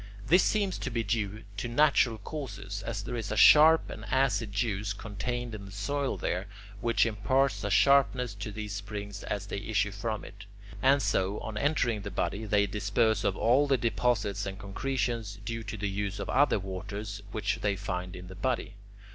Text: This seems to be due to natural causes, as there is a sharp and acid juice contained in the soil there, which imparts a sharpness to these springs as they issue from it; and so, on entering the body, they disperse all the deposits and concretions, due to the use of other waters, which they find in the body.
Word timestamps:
This 0.25 0.41
seems 0.41 0.79
to 0.79 0.89
be 0.89 1.03
due 1.03 1.43
to 1.57 1.67
natural 1.67 2.17
causes, 2.17 2.81
as 2.87 3.03
there 3.03 3.15
is 3.15 3.31
a 3.31 3.37
sharp 3.37 3.91
and 3.91 4.03
acid 4.05 4.51
juice 4.51 4.93
contained 4.93 5.53
in 5.53 5.65
the 5.65 5.71
soil 5.71 6.17
there, 6.17 6.47
which 6.79 7.05
imparts 7.05 7.63
a 7.63 7.69
sharpness 7.69 8.33
to 8.33 8.51
these 8.51 8.73
springs 8.73 9.21
as 9.23 9.45
they 9.45 9.59
issue 9.59 9.91
from 9.91 10.25
it; 10.25 10.45
and 10.81 11.03
so, 11.03 11.39
on 11.41 11.55
entering 11.55 12.01
the 12.01 12.09
body, 12.09 12.45
they 12.45 12.65
disperse 12.65 13.23
all 13.23 13.67
the 13.67 13.77
deposits 13.77 14.47
and 14.47 14.57
concretions, 14.57 15.37
due 15.45 15.61
to 15.61 15.77
the 15.77 15.87
use 15.87 16.17
of 16.17 16.31
other 16.31 16.57
waters, 16.57 17.21
which 17.31 17.59
they 17.61 17.75
find 17.75 18.15
in 18.15 18.25
the 18.25 18.33
body. 18.33 18.73